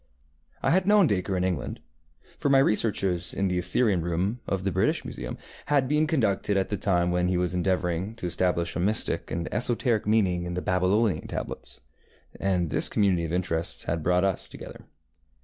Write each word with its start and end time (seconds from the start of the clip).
I 0.63 0.71
had 0.71 0.87
known 0.87 1.05
Dacre 1.05 1.37
in 1.37 1.43
England, 1.43 1.79
for 2.39 2.49
my 2.49 2.57
researches 2.57 3.35
in 3.35 3.49
the 3.49 3.59
Assyrian 3.59 4.01
Room 4.01 4.39
of 4.47 4.63
the 4.63 4.71
British 4.71 5.05
Museum 5.05 5.37
had 5.67 5.87
been 5.87 6.07
conducted 6.07 6.57
at 6.57 6.69
the 6.69 6.75
time 6.75 7.11
when 7.11 7.27
he 7.27 7.37
was 7.37 7.53
endeavouring 7.53 8.15
to 8.15 8.25
establish 8.25 8.75
a 8.75 8.79
mystic 8.79 9.29
and 9.29 9.47
esoteric 9.53 10.07
meaning 10.07 10.45
in 10.45 10.55
the 10.55 10.61
Babylonian 10.63 11.27
tablets, 11.27 11.81
and 12.39 12.71
this 12.71 12.89
community 12.89 13.25
of 13.25 13.31
interests 13.31 13.83
had 13.83 14.01
brought 14.01 14.23
us 14.23 14.47
together. 14.49 14.85